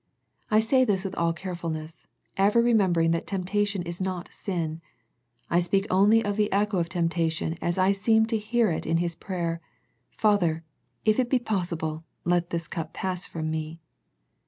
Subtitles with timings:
[0.49, 4.81] I say this with all careful ness, ever remembering that temptation is not sin.
[5.47, 8.97] I speak only of the echo of temptation as I seem to hear it in
[8.97, 9.61] His prayer"
[10.09, 10.63] Father
[11.05, 13.79] if it be possible, let this cup pass from Me."